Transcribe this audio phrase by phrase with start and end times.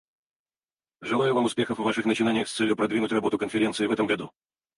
[1.03, 4.31] Желаю вам успехов в ваших начинаниях с целью продвинуть работу Конференции в этом году.